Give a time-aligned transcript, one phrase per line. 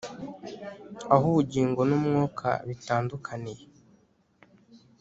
[1.13, 3.63] Aho ubugingo n umwuka bitandukaniye